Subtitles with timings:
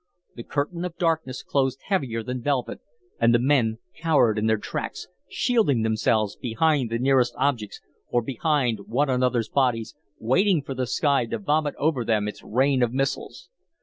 [0.33, 2.79] The curtain of darkness closed heavier than velvet,
[3.19, 8.87] and the men cowered in their tracks, shielding themselves behind the nearest objects or behind
[8.87, 13.49] one another's bodies, waiting for the sky to vomit over them its rain of missiles.